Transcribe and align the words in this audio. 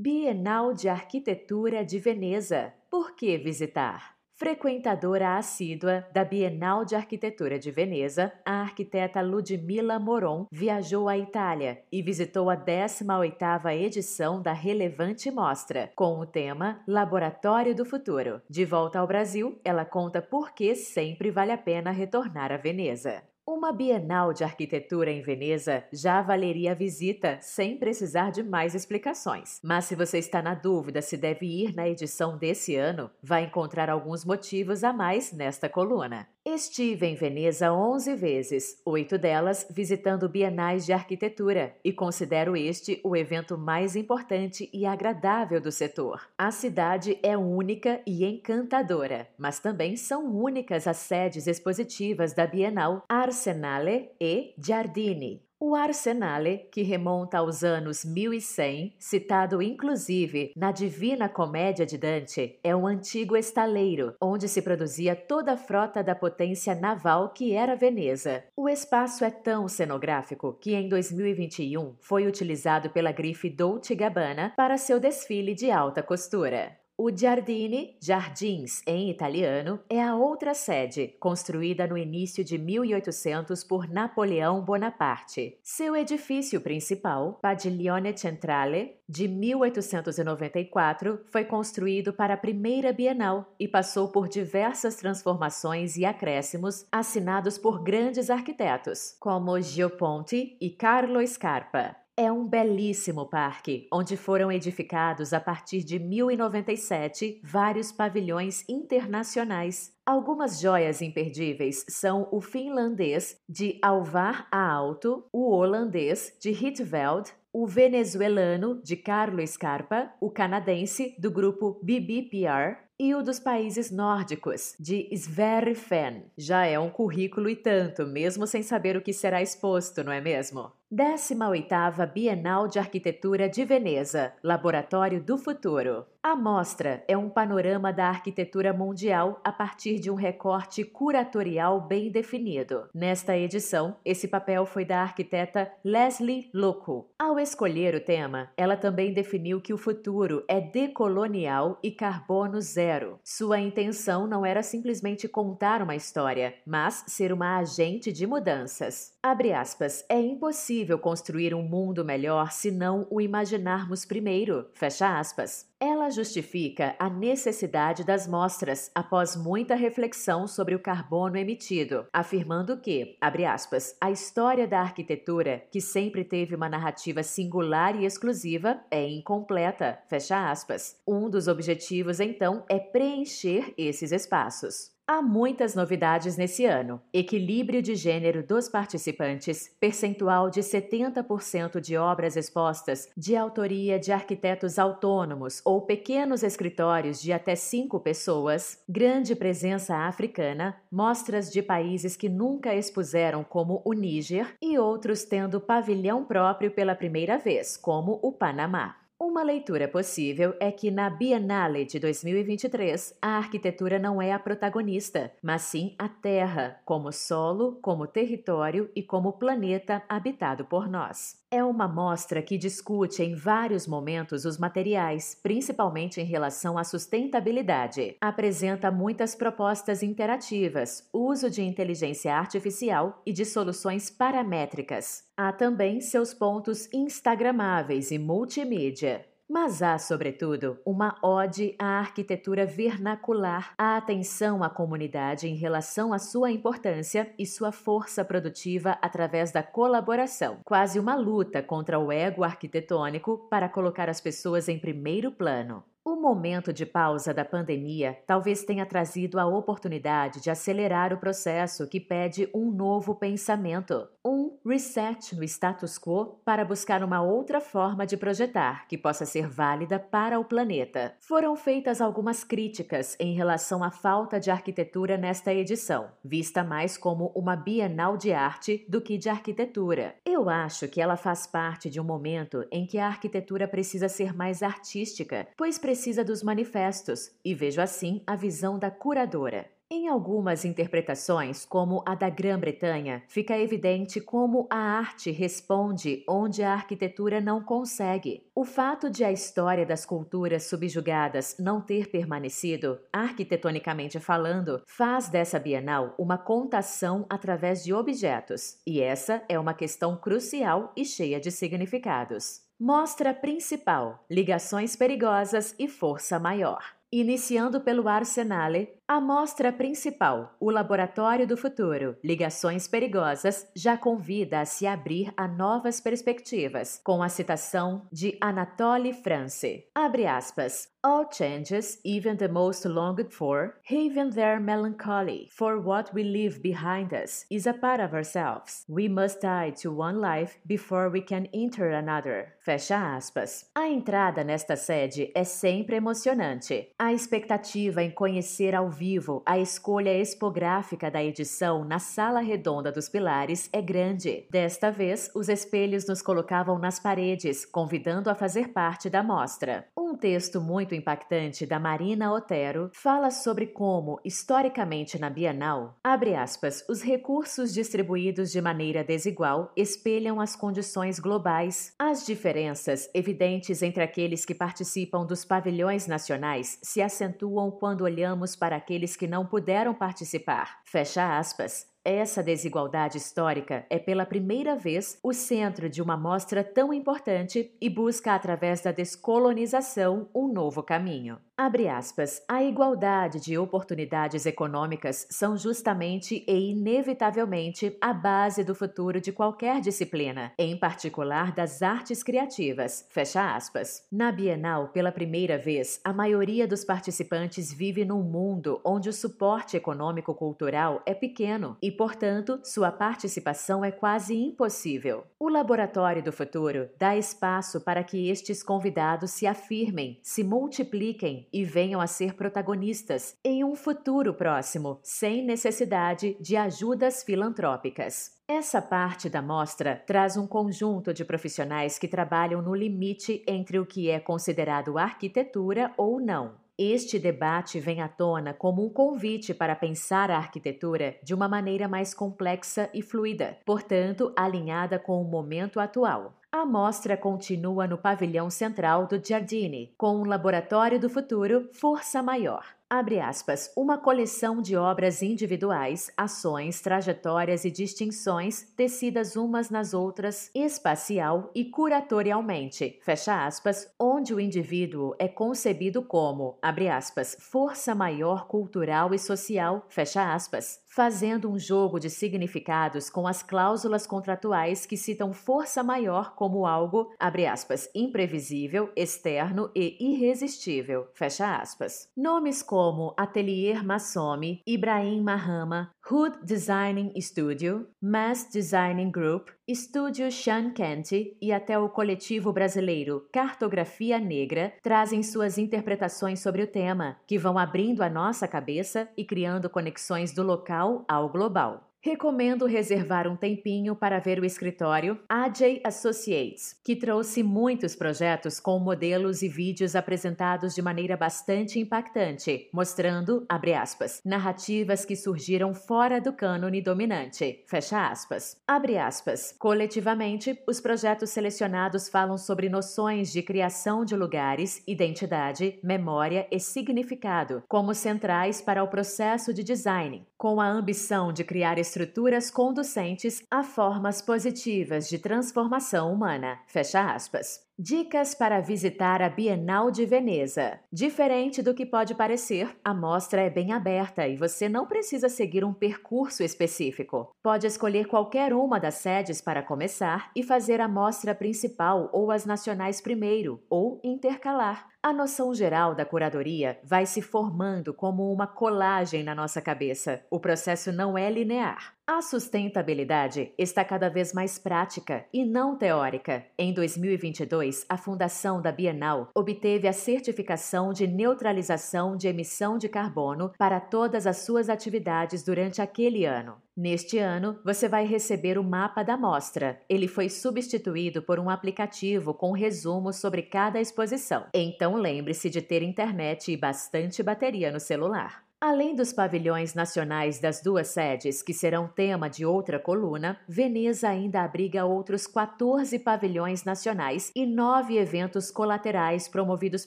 Bienal 0.00 0.74
de 0.74 0.88
Arquitetura 0.88 1.84
de 1.84 1.98
Veneza. 1.98 2.72
Por 2.88 3.16
que 3.16 3.36
visitar? 3.36 4.14
Frequentadora 4.32 5.36
assídua 5.36 6.06
da 6.14 6.24
Bienal 6.24 6.84
de 6.84 6.94
Arquitetura 6.94 7.58
de 7.58 7.72
Veneza, 7.72 8.32
a 8.46 8.60
arquiteta 8.60 9.20
Ludmila 9.20 9.98
Moron 9.98 10.46
viajou 10.52 11.08
à 11.08 11.18
Itália 11.18 11.82
e 11.90 12.00
visitou 12.00 12.48
a 12.48 12.56
18ª 12.56 13.74
edição 13.74 14.40
da 14.40 14.52
relevante 14.52 15.32
mostra, 15.32 15.90
com 15.96 16.20
o 16.20 16.26
tema 16.26 16.80
Laboratório 16.86 17.74
do 17.74 17.84
Futuro. 17.84 18.40
De 18.48 18.64
volta 18.64 19.00
ao 19.00 19.06
Brasil, 19.08 19.60
ela 19.64 19.84
conta 19.84 20.22
por 20.22 20.52
que 20.52 20.76
sempre 20.76 21.32
vale 21.32 21.50
a 21.50 21.58
pena 21.58 21.90
retornar 21.90 22.52
a 22.52 22.56
Veneza. 22.56 23.24
Uma 23.50 23.72
Bienal 23.72 24.34
de 24.34 24.44
Arquitetura 24.44 25.10
em 25.10 25.22
Veneza 25.22 25.82
já 25.90 26.20
valeria 26.20 26.72
a 26.72 26.74
visita 26.74 27.38
sem 27.40 27.78
precisar 27.78 28.30
de 28.30 28.42
mais 28.42 28.74
explicações. 28.74 29.58
Mas 29.64 29.86
se 29.86 29.94
você 29.94 30.18
está 30.18 30.42
na 30.42 30.54
dúvida 30.54 31.00
se 31.00 31.16
deve 31.16 31.46
ir 31.46 31.74
na 31.74 31.88
edição 31.88 32.36
desse 32.36 32.76
ano, 32.76 33.10
vai 33.22 33.44
encontrar 33.44 33.88
alguns 33.88 34.22
motivos 34.22 34.84
a 34.84 34.92
mais 34.92 35.32
nesta 35.32 35.66
coluna. 35.66 36.28
Estive 36.54 37.04
em 37.04 37.14
Veneza 37.14 37.70
11 37.70 38.16
vezes, 38.16 38.80
oito 38.86 39.18
delas 39.18 39.66
visitando 39.68 40.26
bienais 40.30 40.86
de 40.86 40.94
arquitetura, 40.94 41.76
e 41.84 41.92
considero 41.92 42.56
este 42.56 43.02
o 43.04 43.14
evento 43.14 43.58
mais 43.58 43.94
importante 43.94 44.68
e 44.72 44.86
agradável 44.86 45.60
do 45.60 45.70
setor. 45.70 46.26
A 46.38 46.50
cidade 46.50 47.18
é 47.22 47.36
única 47.36 48.00
e 48.06 48.24
encantadora, 48.24 49.28
mas 49.36 49.60
também 49.60 49.94
são 49.94 50.24
únicas 50.24 50.86
as 50.86 50.96
sedes 50.96 51.46
expositivas 51.46 52.32
da 52.32 52.46
Bienal 52.46 53.04
Arsenale 53.06 54.08
e 54.18 54.54
Giardini. 54.56 55.47
O 55.60 55.74
Arsenale, 55.74 56.68
que 56.70 56.82
remonta 56.82 57.38
aos 57.38 57.64
anos 57.64 58.04
1100, 58.04 58.94
citado 58.96 59.60
inclusive 59.60 60.52
na 60.56 60.70
Divina 60.70 61.28
Comédia 61.28 61.84
de 61.84 61.98
Dante, 61.98 62.60
é 62.62 62.76
um 62.76 62.86
antigo 62.86 63.36
estaleiro, 63.36 64.14
onde 64.22 64.48
se 64.48 64.62
produzia 64.62 65.16
toda 65.16 65.54
a 65.54 65.56
frota 65.56 66.00
da 66.00 66.14
potência 66.14 66.76
naval 66.76 67.30
que 67.30 67.54
era 67.54 67.74
Veneza. 67.74 68.44
O 68.56 68.68
espaço 68.68 69.24
é 69.24 69.32
tão 69.32 69.66
cenográfico 69.66 70.56
que 70.60 70.76
em 70.76 70.88
2021 70.88 71.96
foi 72.00 72.28
utilizado 72.28 72.90
pela 72.90 73.10
grife 73.10 73.50
Dolce 73.50 73.96
Gabbana 73.96 74.52
para 74.56 74.78
seu 74.78 75.00
desfile 75.00 75.56
de 75.56 75.72
alta 75.72 76.04
costura. 76.04 76.78
O 77.00 77.16
Giardini, 77.16 77.96
Jardins 78.02 78.82
em 78.84 79.08
italiano, 79.08 79.78
é 79.88 80.02
a 80.02 80.16
outra 80.16 80.52
sede, 80.52 81.14
construída 81.20 81.86
no 81.86 81.96
início 81.96 82.42
de 82.42 82.58
1800 82.58 83.62
por 83.62 83.88
Napoleão 83.88 84.60
Bonaparte. 84.64 85.56
Seu 85.62 85.94
edifício 85.94 86.60
principal, 86.60 87.38
Padiglione 87.40 88.18
Centrale, 88.18 88.96
de 89.08 89.28
1894, 89.28 91.20
foi 91.30 91.44
construído 91.44 92.12
para 92.12 92.34
a 92.34 92.36
primeira 92.36 92.92
Bienal 92.92 93.54
e 93.60 93.68
passou 93.68 94.08
por 94.08 94.28
diversas 94.28 94.96
transformações 94.96 95.96
e 95.96 96.04
acréscimos 96.04 96.84
assinados 96.90 97.56
por 97.56 97.80
grandes 97.80 98.28
arquitetos, 98.28 99.16
como 99.20 99.60
Gio 99.60 99.88
Ponti 99.88 100.56
e 100.60 100.68
Carlo 100.68 101.24
Scarpa. 101.24 102.07
É 102.20 102.32
um 102.32 102.44
belíssimo 102.44 103.26
parque, 103.26 103.86
onde 103.92 104.16
foram 104.16 104.50
edificados 104.50 105.32
a 105.32 105.38
partir 105.38 105.84
de 105.84 106.00
1097 106.00 107.40
vários 107.44 107.92
pavilhões 107.92 108.68
internacionais. 108.68 109.92
Algumas 110.04 110.58
joias 110.58 111.00
imperdíveis 111.00 111.84
são 111.88 112.28
o 112.32 112.40
finlandês 112.40 113.40
de 113.48 113.78
Alvar 113.80 114.48
Aalto, 114.50 115.26
o 115.32 115.48
holandês 115.48 116.36
de 116.40 116.50
Rietveld, 116.50 117.32
o 117.52 117.68
venezuelano 117.68 118.82
de 118.82 118.96
Carlo 118.96 119.46
Scarpa, 119.46 120.12
o 120.20 120.28
canadense 120.28 121.14
do 121.20 121.30
grupo 121.30 121.78
BBPR 121.84 122.78
e 122.98 123.14
o 123.14 123.22
dos 123.22 123.38
países 123.38 123.92
nórdicos, 123.92 124.74
de 124.80 125.08
Sverre 125.16 125.76
Fehn. 125.76 126.22
Já 126.36 126.66
é 126.66 126.80
um 126.80 126.90
currículo 126.90 127.48
e 127.48 127.54
tanto, 127.54 128.04
mesmo 128.04 128.44
sem 128.44 128.64
saber 128.64 128.96
o 128.96 129.02
que 129.02 129.12
será 129.12 129.40
exposto, 129.40 130.02
não 130.02 130.10
é 130.10 130.20
mesmo? 130.20 130.72
18ª 130.90 132.10
Bienal 132.10 132.66
de 132.66 132.78
Arquitetura 132.78 133.46
de 133.46 133.62
Veneza, 133.62 134.32
Laboratório 134.42 135.22
do 135.22 135.36
Futuro. 135.36 136.06
A 136.22 136.34
mostra 136.34 137.04
é 137.06 137.16
um 137.16 137.28
panorama 137.28 137.92
da 137.92 138.08
arquitetura 138.08 138.72
mundial 138.72 139.40
a 139.44 139.52
partir 139.52 140.00
de 140.00 140.10
um 140.10 140.14
recorte 140.14 140.84
curatorial 140.84 141.80
bem 141.80 142.10
definido. 142.10 142.88
Nesta 142.94 143.36
edição, 143.36 143.96
esse 144.04 144.26
papel 144.26 144.64
foi 144.66 144.84
da 144.84 145.00
arquiteta 145.00 145.70
Leslie 145.84 146.50
Loco. 146.52 147.08
Ao 147.18 147.38
escolher 147.38 147.94
o 147.94 148.00
tema, 148.00 148.50
ela 148.56 148.76
também 148.76 149.12
definiu 149.12 149.60
que 149.60 149.72
o 149.72 149.78
futuro 149.78 150.42
é 150.48 150.60
decolonial 150.60 151.78
e 151.82 151.90
carbono 151.90 152.60
zero. 152.60 153.18
Sua 153.22 153.60
intenção 153.60 154.26
não 154.26 154.44
era 154.44 154.62
simplesmente 154.62 155.28
contar 155.28 155.82
uma 155.82 155.94
história, 155.94 156.54
mas 156.66 157.04
ser 157.06 157.32
uma 157.32 157.58
agente 157.58 158.10
de 158.10 158.26
mudanças. 158.26 159.12
Abre 159.22 159.52
aspas, 159.52 160.04
é 160.08 160.20
impossível 160.20 160.77
construir 160.98 161.54
um 161.54 161.62
mundo 161.62 162.04
melhor 162.04 162.52
se 162.52 162.70
não 162.70 163.06
o 163.10 163.20
imaginarmos 163.20 164.04
primeiro. 164.04 164.66
Fecha 164.74 165.18
aspas. 165.18 165.66
Ela 165.80 166.10
justifica 166.10 166.96
a 166.98 167.08
necessidade 167.08 168.04
das 168.04 168.26
mostras 168.26 168.90
após 168.94 169.36
muita 169.36 169.76
reflexão 169.76 170.46
sobre 170.46 170.74
o 170.74 170.80
carbono 170.80 171.36
emitido, 171.36 172.06
afirmando 172.12 172.80
que, 172.80 173.16
abre 173.20 173.44
aspas, 173.44 173.96
a 174.00 174.10
história 174.10 174.66
da 174.66 174.80
arquitetura, 174.80 175.64
que 175.70 175.80
sempre 175.80 176.24
teve 176.24 176.54
uma 176.54 176.68
narrativa 176.68 177.22
singular 177.22 177.94
e 177.94 178.04
exclusiva, 178.04 178.80
é 178.90 179.08
incompleta, 179.08 179.98
fecha 180.08 180.50
aspas. 180.50 180.96
Um 181.06 181.30
dos 181.30 181.46
objetivos, 181.46 182.18
então, 182.18 182.64
é 182.68 182.78
preencher 182.78 183.72
esses 183.78 184.10
espaços. 184.10 184.97
Há 185.10 185.22
muitas 185.22 185.74
novidades 185.74 186.36
nesse 186.36 186.66
ano. 186.66 187.00
Equilíbrio 187.14 187.80
de 187.80 187.94
gênero 187.94 188.46
dos 188.46 188.68
participantes, 188.68 189.74
percentual 189.80 190.50
de 190.50 190.60
70% 190.60 191.80
de 191.80 191.96
obras 191.96 192.36
expostas 192.36 193.08
de 193.16 193.34
autoria 193.34 193.98
de 193.98 194.12
arquitetos 194.12 194.78
autônomos 194.78 195.62
ou 195.64 195.80
pequenos 195.80 196.42
escritórios 196.42 197.22
de 197.22 197.32
até 197.32 197.56
cinco 197.56 197.98
pessoas, 197.98 198.84
grande 198.86 199.34
presença 199.34 199.96
africana, 199.96 200.76
mostras 200.92 201.50
de 201.50 201.62
países 201.62 202.14
que 202.14 202.28
nunca 202.28 202.74
expuseram, 202.74 203.42
como 203.42 203.80
o 203.86 203.94
Níger, 203.94 204.56
e 204.60 204.78
outros 204.78 205.24
tendo 205.24 205.58
pavilhão 205.58 206.22
próprio 206.22 206.70
pela 206.70 206.94
primeira 206.94 207.38
vez, 207.38 207.78
como 207.78 208.20
o 208.22 208.30
Panamá. 208.30 209.07
Uma 209.20 209.42
leitura 209.42 209.88
possível 209.88 210.54
é 210.60 210.70
que 210.70 210.92
na 210.92 211.10
Biennale 211.10 211.84
de 211.84 211.98
2023 211.98 213.18
a 213.20 213.36
arquitetura 213.36 213.98
não 213.98 214.22
é 214.22 214.32
a 214.32 214.38
protagonista, 214.38 215.32
mas 215.42 215.62
sim 215.62 215.96
a 215.98 216.08
Terra, 216.08 216.80
como 216.84 217.10
solo, 217.10 217.80
como 217.82 218.06
território 218.06 218.88
e 218.94 219.02
como 219.02 219.32
planeta 219.32 220.04
habitado 220.08 220.64
por 220.64 220.88
nós. 220.88 221.36
É 221.50 221.64
uma 221.64 221.88
mostra 221.88 222.42
que 222.42 222.58
discute 222.58 223.22
em 223.22 223.34
vários 223.34 223.86
momentos 223.86 224.44
os 224.44 224.58
materiais, 224.58 225.34
principalmente 225.42 226.20
em 226.20 226.24
relação 226.24 226.76
à 226.76 226.84
sustentabilidade. 226.84 228.16
Apresenta 228.20 228.90
muitas 228.90 229.34
propostas 229.34 230.02
interativas, 230.02 231.08
uso 231.10 231.48
de 231.48 231.62
inteligência 231.62 232.34
artificial 232.34 233.22
e 233.24 233.32
de 233.32 233.46
soluções 233.46 234.10
paramétricas. 234.10 235.24
Há 235.34 235.50
também 235.50 236.02
seus 236.02 236.34
pontos 236.34 236.86
instagramáveis 236.92 238.10
e 238.10 238.18
multimídia. 238.18 239.24
Mas 239.50 239.82
há, 239.82 239.96
sobretudo, 239.96 240.78
uma 240.84 241.18
ode 241.22 241.74
à 241.78 242.00
arquitetura 242.00 242.66
vernacular, 242.66 243.72
à 243.78 243.96
atenção 243.96 244.62
à 244.62 244.68
comunidade 244.68 245.48
em 245.48 245.54
relação 245.54 246.12
à 246.12 246.18
sua 246.18 246.50
importância 246.50 247.32
e 247.38 247.46
sua 247.46 247.72
força 247.72 248.22
produtiva 248.22 248.98
através 249.00 249.50
da 249.50 249.62
colaboração, 249.62 250.60
quase 250.64 251.00
uma 251.00 251.16
luta 251.16 251.62
contra 251.62 251.98
o 251.98 252.12
ego 252.12 252.44
arquitetônico 252.44 253.48
para 253.48 253.70
colocar 253.70 254.10
as 254.10 254.20
pessoas 254.20 254.68
em 254.68 254.78
primeiro 254.78 255.32
plano. 255.32 255.82
O 256.08 256.16
momento 256.16 256.72
de 256.72 256.86
pausa 256.86 257.34
da 257.34 257.44
pandemia 257.44 258.18
talvez 258.26 258.64
tenha 258.64 258.86
trazido 258.86 259.38
a 259.38 259.44
oportunidade 259.44 260.40
de 260.40 260.48
acelerar 260.48 261.12
o 261.12 261.18
processo 261.18 261.86
que 261.86 262.00
pede 262.00 262.48
um 262.54 262.70
novo 262.70 263.14
pensamento, 263.14 264.08
um 264.24 264.56
reset 264.64 265.36
no 265.36 265.44
status 265.44 265.98
quo 265.98 266.40
para 266.46 266.64
buscar 266.64 267.04
uma 267.04 267.20
outra 267.20 267.60
forma 267.60 268.06
de 268.06 268.16
projetar 268.16 268.88
que 268.88 268.96
possa 268.96 269.26
ser 269.26 269.46
válida 269.46 269.98
para 269.98 270.40
o 270.40 270.46
planeta. 270.46 271.14
Foram 271.20 271.54
feitas 271.54 272.00
algumas 272.00 272.42
críticas 272.42 273.14
em 273.20 273.34
relação 273.34 273.84
à 273.84 273.90
falta 273.90 274.40
de 274.40 274.50
arquitetura 274.50 275.18
nesta 275.18 275.52
edição, 275.52 276.08
vista 276.24 276.64
mais 276.64 276.96
como 276.96 277.30
uma 277.36 277.54
bienal 277.54 278.16
de 278.16 278.32
arte 278.32 278.86
do 278.88 279.02
que 279.02 279.18
de 279.18 279.28
arquitetura. 279.28 280.14
Eu 280.24 280.48
acho 280.48 280.88
que 280.88 281.02
ela 281.02 281.18
faz 281.18 281.46
parte 281.46 281.90
de 281.90 282.00
um 282.00 282.04
momento 282.04 282.66
em 282.72 282.86
que 282.86 282.96
a 282.96 283.08
arquitetura 283.08 283.68
precisa 283.68 284.08
ser 284.08 284.34
mais 284.34 284.62
artística, 284.62 285.46
pois 285.54 285.78
precisa 285.78 285.97
precisa 285.98 286.22
dos 286.22 286.44
manifestos 286.44 287.32
e 287.44 287.52
vejo 287.52 287.80
assim 287.80 288.22
a 288.24 288.36
visão 288.36 288.78
da 288.78 288.88
curadora. 288.88 289.68
Em 289.90 290.06
algumas 290.06 290.64
interpretações, 290.64 291.64
como 291.64 292.04
a 292.06 292.14
da 292.14 292.30
Grã-Bretanha, 292.30 293.24
fica 293.26 293.58
evidente 293.58 294.20
como 294.20 294.68
a 294.70 294.76
arte 294.76 295.32
responde 295.32 296.22
onde 296.28 296.62
a 296.62 296.72
arquitetura 296.72 297.40
não 297.40 297.60
consegue. 297.60 298.46
O 298.54 298.64
fato 298.64 299.10
de 299.10 299.24
a 299.24 299.32
história 299.32 299.84
das 299.84 300.06
culturas 300.06 300.68
subjugadas 300.68 301.56
não 301.58 301.80
ter 301.80 302.08
permanecido, 302.08 303.00
arquitetonicamente 303.12 304.20
falando, 304.20 304.80
faz 304.86 305.28
dessa 305.28 305.58
Bienal 305.58 306.14
uma 306.16 306.38
contação 306.38 307.26
através 307.28 307.82
de 307.82 307.92
objetos, 307.92 308.78
e 308.86 309.00
essa 309.00 309.42
é 309.48 309.58
uma 309.58 309.74
questão 309.74 310.16
crucial 310.16 310.92
e 310.96 311.04
cheia 311.04 311.40
de 311.40 311.50
significados. 311.50 312.67
Mostra 312.80 313.34
principal: 313.34 314.24
ligações 314.30 314.94
perigosas 314.94 315.74
e 315.80 315.88
força 315.88 316.38
maior. 316.38 316.94
Iniciando 317.10 317.80
pelo 317.80 318.08
Arsenale, 318.08 318.97
a 319.08 319.22
mostra 319.22 319.72
principal, 319.72 320.54
o 320.60 320.70
Laboratório 320.70 321.46
do 321.46 321.56
Futuro, 321.56 322.14
Ligações 322.22 322.86
Perigosas, 322.86 323.66
já 323.74 323.96
convida 323.96 324.60
a 324.60 324.66
se 324.66 324.86
abrir 324.86 325.32
a 325.34 325.48
novas 325.48 325.98
perspectivas, 325.98 327.00
com 327.02 327.22
a 327.22 327.30
citação 327.30 328.06
de 328.12 328.36
Anatole 328.38 329.14
France. 329.14 329.86
Abre 329.94 330.26
aspas. 330.26 330.88
All 331.00 331.26
changes, 331.30 332.00
even 332.04 332.36
the 332.36 332.48
most 332.48 332.84
longed 332.84 333.32
for, 333.32 333.76
even 333.88 334.30
their 334.30 334.60
melancholy, 334.60 335.46
for 335.48 335.78
what 335.80 336.12
we 336.12 336.24
leave 336.24 336.60
behind 336.60 337.14
us 337.14 337.46
is 337.48 337.66
a 337.66 337.72
part 337.72 338.02
of 338.02 338.12
ourselves. 338.12 338.84
We 338.88 339.08
must 339.08 339.40
die 339.40 339.70
to 339.82 339.92
one 339.92 340.20
life 340.20 340.58
before 340.66 341.08
we 341.08 341.22
can 341.22 341.46
enter 341.54 341.90
another. 341.90 342.54
Fecha 342.60 343.16
aspas. 343.16 343.70
A 343.74 343.88
entrada 343.88 344.42
nesta 344.42 344.76
sede 344.76 345.30
é 345.34 345.44
sempre 345.44 345.96
emocionante. 345.96 346.90
A 346.98 347.12
expectativa 347.12 348.02
em 348.02 348.10
conhecer 348.10 348.74
ao 348.74 348.90
vivo 348.98 349.42
a 349.46 349.56
escolha 349.58 350.12
expográfica 350.18 351.08
da 351.08 351.22
edição 351.22 351.84
na 351.84 352.00
Sala 352.00 352.40
Redonda 352.40 352.90
dos 352.90 353.08
Pilares 353.08 353.70
é 353.72 353.80
grande. 353.80 354.44
Desta 354.50 354.90
vez, 354.90 355.30
os 355.36 355.48
espelhos 355.48 356.04
nos 356.08 356.20
colocavam 356.20 356.78
nas 356.78 356.98
paredes, 356.98 357.64
convidando 357.64 358.28
a 358.28 358.34
fazer 358.34 358.70
parte 358.70 359.08
da 359.08 359.22
mostra. 359.22 359.86
Um 359.96 360.16
texto 360.16 360.60
muito 360.60 360.96
impactante 360.96 361.64
da 361.64 361.78
Marina 361.78 362.32
Otero 362.32 362.90
fala 362.92 363.30
sobre 363.30 363.66
como, 363.66 364.18
historicamente 364.24 365.16
na 365.18 365.30
Bienal, 365.30 365.96
abre 366.02 366.34
aspas, 366.34 366.84
os 366.88 367.00
recursos 367.00 367.72
distribuídos 367.72 368.50
de 368.50 368.60
maneira 368.60 369.04
desigual 369.04 369.70
espelham 369.76 370.40
as 370.40 370.56
condições 370.56 371.20
globais. 371.20 371.94
As 371.98 372.26
diferenças 372.26 373.08
evidentes 373.14 373.80
entre 373.80 374.02
aqueles 374.02 374.44
que 374.44 374.54
participam 374.54 375.24
dos 375.24 375.44
pavilhões 375.44 376.08
nacionais 376.08 376.80
se 376.82 377.00
acentuam 377.00 377.70
quando 377.70 378.02
olhamos 378.02 378.56
para 378.56 378.87
aqueles 378.88 379.14
que 379.14 379.26
não 379.26 379.44
puderam 379.44 379.92
participar. 379.92 380.80
Fecha 380.90 381.38
aspas. 381.38 381.86
Essa 382.02 382.42
desigualdade 382.42 383.18
histórica 383.18 383.84
é 383.90 383.98
pela 383.98 384.24
primeira 384.24 384.74
vez 384.74 385.18
o 385.22 385.34
centro 385.34 385.90
de 385.90 386.00
uma 386.00 386.16
mostra 386.16 386.64
tão 386.64 386.94
importante 386.94 387.70
e 387.78 387.90
busca, 387.90 388.34
através 388.34 388.80
da 388.80 388.90
descolonização, 388.90 390.30
um 390.34 390.50
novo 390.50 390.82
caminho. 390.82 391.38
Abre 391.54 391.88
aspas, 391.88 392.40
a 392.48 392.62
igualdade 392.62 393.40
de 393.40 393.58
oportunidades 393.58 394.46
econômicas 394.46 395.26
são 395.28 395.56
justamente 395.56 396.44
e 396.46 396.70
inevitavelmente 396.70 397.96
a 398.00 398.14
base 398.14 398.62
do 398.62 398.76
futuro 398.76 399.20
de 399.20 399.32
qualquer 399.32 399.80
disciplina, 399.80 400.52
em 400.56 400.78
particular 400.78 401.52
das 401.52 401.82
artes 401.82 402.22
criativas. 402.22 403.04
Fecha 403.10 403.56
aspas. 403.56 404.06
Na 404.10 404.30
Bienal, 404.30 404.90
pela 404.90 405.10
primeira 405.10 405.58
vez, 405.58 406.00
a 406.04 406.12
maioria 406.12 406.66
dos 406.66 406.84
participantes 406.84 407.72
vive 407.72 408.04
num 408.04 408.22
mundo 408.22 408.80
onde 408.84 409.08
o 409.08 409.12
suporte 409.12 409.76
econômico-cultural 409.76 410.77
é 411.04 411.14
pequeno 411.14 411.76
e, 411.82 411.90
portanto, 411.90 412.60
sua 412.62 412.92
participação 412.92 413.84
é 413.84 413.90
quase 413.90 414.36
impossível. 414.36 415.24
O 415.38 415.48
Laboratório 415.48 416.22
do 416.22 416.32
Futuro 416.32 416.88
dá 416.98 417.16
espaço 417.16 417.80
para 417.80 418.04
que 418.04 418.28
estes 418.30 418.62
convidados 418.62 419.32
se 419.32 419.46
afirmem, 419.46 420.18
se 420.22 420.44
multipliquem 420.44 421.48
e 421.52 421.64
venham 421.64 422.00
a 422.00 422.06
ser 422.06 422.34
protagonistas 422.34 423.36
em 423.44 423.64
um 423.64 423.74
futuro 423.74 424.32
próximo, 424.34 425.00
sem 425.02 425.44
necessidade 425.44 426.36
de 426.40 426.56
ajudas 426.56 427.22
filantrópicas. 427.22 428.38
Essa 428.46 428.80
parte 428.80 429.28
da 429.28 429.42
mostra 429.42 430.02
traz 430.06 430.36
um 430.36 430.46
conjunto 430.46 431.12
de 431.12 431.24
profissionais 431.24 431.98
que 431.98 432.08
trabalham 432.08 432.62
no 432.62 432.74
limite 432.74 433.44
entre 433.46 433.78
o 433.78 433.84
que 433.84 434.08
é 434.08 434.18
considerado 434.18 434.96
arquitetura 434.96 435.92
ou 435.98 436.18
não. 436.18 436.67
Este 436.80 437.18
debate 437.18 437.80
vem 437.80 438.00
à 438.00 438.06
tona 438.06 438.54
como 438.54 438.86
um 438.86 438.88
convite 438.88 439.52
para 439.52 439.74
pensar 439.74 440.30
a 440.30 440.36
arquitetura 440.36 441.16
de 441.24 441.34
uma 441.34 441.48
maneira 441.48 441.88
mais 441.88 442.14
complexa 442.14 442.88
e 442.94 443.02
fluida, 443.02 443.58
portanto, 443.66 444.32
alinhada 444.36 444.96
com 444.96 445.20
o 445.20 445.24
momento 445.24 445.80
atual. 445.80 446.38
A 446.52 446.64
mostra 446.64 447.16
continua 447.16 447.88
no 447.88 447.98
pavilhão 447.98 448.48
central 448.48 449.08
do 449.08 449.20
Giardini, 449.20 449.92
com 449.98 450.20
o 450.20 450.24
Laboratório 450.24 451.00
do 451.00 451.10
Futuro 451.10 451.68
Força 451.72 452.22
Maior. 452.22 452.77
Abre 452.90 453.20
aspas, 453.20 453.70
uma 453.76 453.98
coleção 453.98 454.62
de 454.62 454.74
obras 454.74 455.20
individuais, 455.20 456.10
ações, 456.16 456.80
trajetórias 456.80 457.66
e 457.66 457.70
distinções 457.70 458.62
tecidas 458.74 459.36
umas 459.36 459.68
nas 459.68 459.92
outras, 459.92 460.50
espacial 460.54 461.50
e 461.54 461.66
curatorialmente, 461.66 462.98
fecha 463.02 463.44
aspas, 463.44 463.92
onde 464.00 464.32
o 464.32 464.40
indivíduo 464.40 465.14
é 465.18 465.28
concebido 465.28 466.00
como, 466.00 466.58
abre 466.62 466.88
aspas, 466.88 467.36
força 467.38 467.94
maior 467.94 468.46
cultural 468.46 469.12
e 469.12 469.18
social, 469.18 469.84
fecha 469.90 470.32
aspas, 470.32 470.80
fazendo 470.88 471.50
um 471.50 471.58
jogo 471.58 471.98
de 471.98 472.10
significados 472.10 473.10
com 473.10 473.26
as 473.26 473.42
cláusulas 473.42 474.06
contratuais 474.06 474.86
que 474.86 474.96
citam 474.96 475.32
força 475.32 475.82
maior 475.82 476.34
como 476.34 476.66
algo, 476.66 477.12
abre 477.18 477.46
aspas, 477.46 477.88
imprevisível, 477.94 478.90
externo 478.96 479.70
e 479.74 479.96
irresistível, 480.00 481.08
fecha 481.14 481.56
aspas. 481.56 482.10
Nomes 482.16 482.62
como 482.62 483.14
Atelier 483.16 483.84
Massomi, 483.84 484.62
Ibrahim 484.66 485.22
Mahama, 485.22 485.90
Hood 486.10 486.38
Designing 486.42 487.12
Studio, 487.20 487.86
Mass 488.00 488.48
Designing 488.50 489.10
Group, 489.10 489.50
Estúdio 489.66 490.32
Sean 490.32 490.70
Kent 490.70 491.36
e 491.38 491.52
até 491.52 491.78
o 491.78 491.90
coletivo 491.90 492.50
brasileiro 492.50 493.28
Cartografia 493.30 494.18
Negra 494.18 494.72
trazem 494.82 495.22
suas 495.22 495.58
interpretações 495.58 496.40
sobre 496.40 496.62
o 496.62 496.66
tema, 496.66 497.18
que 497.26 497.36
vão 497.36 497.58
abrindo 497.58 498.00
a 498.00 498.08
nossa 498.08 498.48
cabeça 498.48 499.06
e 499.18 499.24
criando 499.24 499.68
conexões 499.68 500.32
do 500.32 500.42
local 500.42 501.04
ao 501.06 501.28
global. 501.28 501.87
Recomendo 502.00 502.64
reservar 502.64 503.26
um 503.26 503.34
tempinho 503.34 503.96
para 503.96 504.20
ver 504.20 504.38
o 504.38 504.44
escritório 504.44 505.18
AJ 505.28 505.80
Associates, 505.84 506.76
que 506.84 506.94
trouxe 506.94 507.42
muitos 507.42 507.96
projetos 507.96 508.60
com 508.60 508.78
modelos 508.78 509.42
e 509.42 509.48
vídeos 509.48 509.96
apresentados 509.96 510.76
de 510.76 510.80
maneira 510.80 511.16
bastante 511.16 511.80
impactante, 511.80 512.70
mostrando, 512.72 513.44
abre 513.48 513.74
aspas, 513.74 514.20
narrativas 514.24 515.04
que 515.04 515.16
surgiram 515.16 515.74
fora 515.74 516.20
do 516.20 516.32
cânone 516.32 516.80
dominante, 516.80 517.64
fecha 517.66 518.08
aspas. 518.08 518.56
Abre 518.64 518.96
aspas. 518.96 519.52
Coletivamente, 519.58 520.56
os 520.68 520.80
projetos 520.80 521.30
selecionados 521.30 522.08
falam 522.08 522.38
sobre 522.38 522.68
noções 522.68 523.32
de 523.32 523.42
criação 523.42 524.04
de 524.04 524.14
lugares, 524.14 524.84
identidade, 524.86 525.80
memória 525.82 526.46
e 526.48 526.60
significado, 526.60 527.64
como 527.66 527.92
centrais 527.92 528.60
para 528.60 528.84
o 528.84 528.88
processo 528.88 529.52
de 529.52 529.64
design, 529.64 530.24
com 530.38 530.60
a 530.60 530.68
ambição 530.68 531.32
de 531.32 531.42
criar 531.42 531.78
estruturas 531.78 532.50
conducentes 532.50 533.42
a 533.50 533.64
formas 533.64 534.22
positivas 534.22 535.08
de 535.08 535.18
transformação 535.18 536.12
humana. 536.12 536.60
Fecha 536.68 537.12
aspas. 537.12 537.67
Dicas 537.80 538.34
para 538.34 538.58
visitar 538.58 539.22
a 539.22 539.28
Bienal 539.28 539.88
de 539.92 540.04
Veneza. 540.04 540.80
Diferente 540.92 541.62
do 541.62 541.72
que 541.72 541.86
pode 541.86 542.12
parecer, 542.12 542.76
a 542.84 542.92
mostra 542.92 543.40
é 543.42 543.48
bem 543.48 543.72
aberta 543.72 544.26
e 544.26 544.36
você 544.36 544.68
não 544.68 544.84
precisa 544.84 545.28
seguir 545.28 545.64
um 545.64 545.72
percurso 545.72 546.42
específico. 546.42 547.30
Pode 547.40 547.68
escolher 547.68 548.08
qualquer 548.08 548.52
uma 548.52 548.80
das 548.80 548.94
sedes 548.94 549.40
para 549.40 549.62
começar 549.62 550.32
e 550.34 550.42
fazer 550.42 550.80
a 550.80 550.88
mostra 550.88 551.36
principal 551.36 552.10
ou 552.12 552.32
as 552.32 552.44
nacionais 552.44 553.00
primeiro, 553.00 553.62
ou 553.70 554.00
intercalar. 554.02 554.88
A 555.00 555.12
noção 555.12 555.54
geral 555.54 555.94
da 555.94 556.04
curadoria 556.04 556.80
vai 556.82 557.06
se 557.06 557.22
formando 557.22 557.94
como 557.94 558.32
uma 558.32 558.48
colagem 558.48 559.22
na 559.22 559.36
nossa 559.36 559.62
cabeça. 559.62 560.26
O 560.28 560.40
processo 560.40 560.90
não 560.90 561.16
é 561.16 561.30
linear. 561.30 561.96
A 562.10 562.22
sustentabilidade 562.22 563.52
está 563.58 563.84
cada 563.84 564.08
vez 564.08 564.32
mais 564.32 564.58
prática 564.58 565.26
e 565.30 565.44
não 565.44 565.76
teórica. 565.76 566.42
Em 566.58 566.72
2022, 566.72 567.84
a 567.86 567.98
Fundação 567.98 568.62
da 568.62 568.72
Bienal 568.72 569.28
obteve 569.34 569.86
a 569.86 569.92
certificação 569.92 570.90
de 570.90 571.06
neutralização 571.06 572.16
de 572.16 572.26
emissão 572.26 572.78
de 572.78 572.88
carbono 572.88 573.52
para 573.58 573.78
todas 573.78 574.26
as 574.26 574.38
suas 574.38 574.70
atividades 574.70 575.44
durante 575.44 575.82
aquele 575.82 576.24
ano. 576.24 576.56
Neste 576.74 577.18
ano, 577.18 577.60
você 577.62 577.86
vai 577.86 578.06
receber 578.06 578.56
o 578.56 578.64
mapa 578.64 579.02
da 579.02 579.18
mostra. 579.18 579.78
Ele 579.86 580.08
foi 580.08 580.30
substituído 580.30 581.20
por 581.20 581.38
um 581.38 581.50
aplicativo 581.50 582.32
com 582.32 582.52
resumo 582.52 583.12
sobre 583.12 583.42
cada 583.42 583.82
exposição. 583.82 584.46
Então 584.54 584.94
lembre-se 584.94 585.50
de 585.50 585.60
ter 585.60 585.82
internet 585.82 586.50
e 586.50 586.56
bastante 586.56 587.22
bateria 587.22 587.70
no 587.70 587.78
celular. 587.78 588.47
Além 588.60 588.96
dos 588.96 589.12
pavilhões 589.12 589.72
nacionais 589.72 590.40
das 590.40 590.60
duas 590.60 590.88
sedes, 590.88 591.44
que 591.44 591.54
serão 591.54 591.86
tema 591.86 592.28
de 592.28 592.44
outra 592.44 592.76
coluna, 592.76 593.38
Veneza 593.48 594.08
ainda 594.08 594.42
abriga 594.42 594.84
outros 594.84 595.28
14 595.28 595.96
pavilhões 596.00 596.64
nacionais 596.64 597.30
e 597.36 597.46
nove 597.46 597.96
eventos 597.96 598.50
colaterais 598.50 599.28
promovidos 599.28 599.86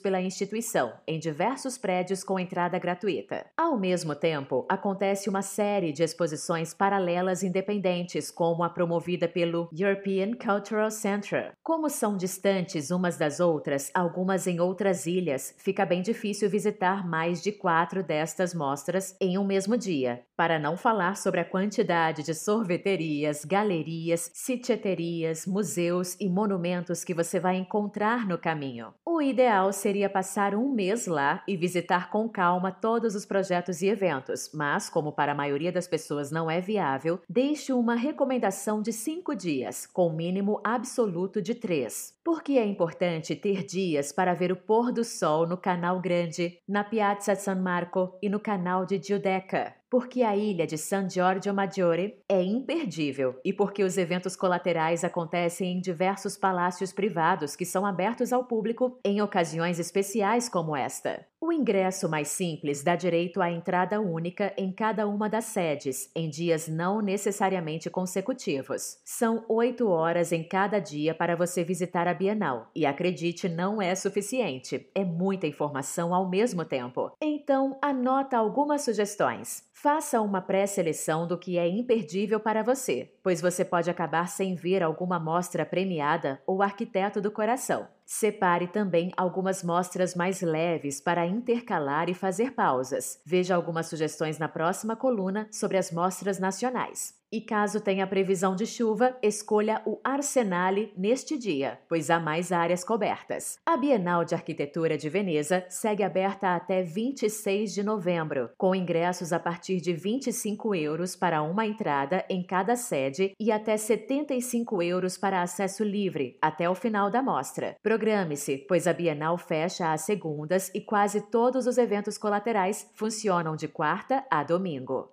pela 0.00 0.22
instituição, 0.22 0.90
em 1.06 1.18
diversos 1.18 1.76
prédios 1.76 2.24
com 2.24 2.38
entrada 2.38 2.78
gratuita. 2.78 3.44
Ao 3.58 3.78
mesmo 3.78 4.14
tempo, 4.14 4.64
acontece 4.70 5.28
uma 5.28 5.42
série 5.42 5.92
de 5.92 6.02
exposições 6.02 6.72
paralelas 6.72 7.42
independentes, 7.42 8.30
como 8.30 8.64
a 8.64 8.70
promovida 8.70 9.28
pelo 9.28 9.68
European 9.70 10.30
Cultural 10.32 10.90
Center. 10.90 11.52
Como 11.62 11.90
são 11.90 12.16
distantes 12.16 12.90
umas 12.90 13.18
das 13.18 13.38
outras, 13.38 13.90
algumas 13.92 14.46
em 14.46 14.60
outras 14.60 15.04
ilhas, 15.04 15.54
fica 15.58 15.84
bem 15.84 16.00
difícil 16.00 16.48
visitar 16.48 17.06
mais 17.06 17.42
de 17.42 17.52
quatro 17.52 18.02
destas 18.02 18.54
mostras 18.62 19.16
em 19.20 19.36
um 19.36 19.44
mesmo 19.44 19.76
dia, 19.76 20.24
para 20.42 20.58
não 20.58 20.76
falar 20.76 21.16
sobre 21.16 21.38
a 21.38 21.44
quantidade 21.44 22.24
de 22.24 22.34
sorveterias, 22.34 23.44
galerias, 23.44 24.28
sitieterias, 24.34 25.46
museus 25.46 26.16
e 26.18 26.28
monumentos 26.28 27.04
que 27.04 27.14
você 27.14 27.38
vai 27.38 27.54
encontrar 27.54 28.26
no 28.26 28.36
caminho. 28.36 28.92
O 29.06 29.22
ideal 29.22 29.72
seria 29.72 30.10
passar 30.10 30.52
um 30.56 30.74
mês 30.74 31.06
lá 31.06 31.44
e 31.46 31.56
visitar 31.56 32.10
com 32.10 32.28
calma 32.28 32.72
todos 32.72 33.14
os 33.14 33.24
projetos 33.24 33.82
e 33.82 33.86
eventos, 33.86 34.50
mas, 34.52 34.90
como 34.90 35.12
para 35.12 35.30
a 35.30 35.36
maioria 35.36 35.70
das 35.70 35.86
pessoas 35.86 36.32
não 36.32 36.50
é 36.50 36.60
viável, 36.60 37.20
deixe 37.28 37.72
uma 37.72 37.94
recomendação 37.94 38.82
de 38.82 38.92
cinco 38.92 39.36
dias, 39.36 39.86
com 39.86 40.10
mínimo 40.10 40.60
absoluto 40.64 41.40
de 41.40 41.54
três. 41.54 42.18
Porque 42.24 42.54
é 42.54 42.66
importante 42.66 43.36
ter 43.36 43.62
dias 43.64 44.10
para 44.10 44.34
ver 44.34 44.50
o 44.50 44.56
pôr 44.56 44.90
do 44.90 45.04
sol 45.04 45.46
no 45.46 45.56
Canal 45.56 46.00
Grande, 46.00 46.58
na 46.68 46.82
Piazza 46.82 47.36
San 47.36 47.62
Marco 47.62 48.18
e 48.20 48.28
no 48.28 48.40
canal 48.40 48.84
de 48.84 49.00
Giudecca 49.00 49.80
porque 49.92 50.22
a 50.22 50.34
ilha 50.34 50.66
de 50.66 50.78
San 50.78 51.06
Giorgio 51.06 51.52
Maggiore 51.52 52.16
é 52.26 52.42
imperdível 52.42 53.38
e 53.44 53.52
porque 53.52 53.84
os 53.84 53.98
eventos 53.98 54.34
colaterais 54.34 55.04
acontecem 55.04 55.70
em 55.70 55.80
diversos 55.82 56.34
palácios 56.34 56.94
privados 56.94 57.54
que 57.54 57.66
são 57.66 57.84
abertos 57.84 58.32
ao 58.32 58.46
público 58.46 58.98
em 59.04 59.20
ocasiões 59.20 59.78
especiais 59.78 60.48
como 60.48 60.74
esta. 60.74 61.26
O 61.44 61.52
ingresso 61.52 62.08
mais 62.08 62.28
simples 62.28 62.84
dá 62.84 62.94
direito 62.94 63.42
à 63.42 63.50
entrada 63.50 64.00
única 64.00 64.54
em 64.56 64.70
cada 64.72 65.08
uma 65.08 65.28
das 65.28 65.46
sedes, 65.46 66.08
em 66.14 66.30
dias 66.30 66.68
não 66.68 67.02
necessariamente 67.02 67.90
consecutivos. 67.90 68.98
São 69.04 69.44
oito 69.48 69.88
horas 69.88 70.30
em 70.30 70.46
cada 70.46 70.78
dia 70.78 71.12
para 71.16 71.34
você 71.34 71.64
visitar 71.64 72.06
a 72.06 72.14
Bienal, 72.14 72.70
e 72.76 72.86
acredite, 72.86 73.48
não 73.48 73.82
é 73.82 73.92
suficiente. 73.96 74.88
É 74.94 75.04
muita 75.04 75.48
informação 75.48 76.14
ao 76.14 76.30
mesmo 76.30 76.64
tempo. 76.64 77.10
Então, 77.20 77.76
anota 77.82 78.38
algumas 78.38 78.82
sugestões. 78.82 79.64
Faça 79.82 80.20
uma 80.20 80.40
pré-seleção 80.40 81.26
do 81.26 81.36
que 81.36 81.58
é 81.58 81.68
imperdível 81.68 82.38
para 82.38 82.62
você, 82.62 83.12
pois 83.20 83.40
você 83.40 83.64
pode 83.64 83.90
acabar 83.90 84.28
sem 84.28 84.54
ver 84.54 84.80
alguma 84.80 85.18
mostra 85.18 85.66
premiada 85.66 86.40
ou 86.46 86.62
arquiteto 86.62 87.20
do 87.20 87.32
coração. 87.32 87.88
Separe 88.04 88.66
também 88.66 89.10
algumas 89.16 89.62
mostras 89.62 90.14
mais 90.14 90.42
leves 90.42 91.00
para 91.00 91.26
intercalar 91.26 92.08
e 92.08 92.14
fazer 92.14 92.52
pausas. 92.52 93.20
Veja 93.24 93.54
algumas 93.54 93.86
sugestões 93.86 94.38
na 94.38 94.48
próxima 94.48 94.96
coluna 94.96 95.48
sobre 95.50 95.76
as 95.78 95.90
mostras 95.90 96.38
nacionais. 96.38 97.22
E 97.32 97.40
caso 97.40 97.80
tenha 97.80 98.06
previsão 98.06 98.54
de 98.54 98.66
chuva, 98.66 99.16
escolha 99.22 99.80
o 99.86 99.98
Arsenale 100.04 100.92
neste 100.94 101.38
dia, 101.38 101.80
pois 101.88 102.10
há 102.10 102.20
mais 102.20 102.52
áreas 102.52 102.84
cobertas. 102.84 103.58
A 103.64 103.74
Bienal 103.74 104.22
de 104.22 104.34
Arquitetura 104.34 104.98
de 104.98 105.08
Veneza 105.08 105.64
segue 105.70 106.02
aberta 106.02 106.54
até 106.54 106.82
26 106.82 107.72
de 107.72 107.82
novembro, 107.82 108.50
com 108.58 108.74
ingressos 108.74 109.32
a 109.32 109.40
partir 109.40 109.80
de 109.80 109.94
25 109.94 110.74
euros 110.74 111.16
para 111.16 111.40
uma 111.40 111.64
entrada 111.64 112.22
em 112.28 112.42
cada 112.42 112.76
sede 112.76 113.32
e 113.40 113.50
até 113.50 113.78
75 113.78 114.82
euros 114.82 115.16
para 115.16 115.40
acesso 115.40 115.82
livre 115.82 116.36
até 116.42 116.68
o 116.68 116.74
final 116.74 117.10
da 117.10 117.22
mostra. 117.22 117.76
Programe-se, 117.92 118.56
pois 118.66 118.86
a 118.86 118.92
Bienal 118.94 119.36
fecha 119.36 119.92
às 119.92 120.00
segundas 120.00 120.70
e 120.74 120.80
quase 120.80 121.20
todos 121.30 121.66
os 121.66 121.76
eventos 121.76 122.16
colaterais 122.16 122.90
funcionam 122.94 123.54
de 123.54 123.68
quarta 123.68 124.24
a 124.30 124.42
domingo. 124.42 125.10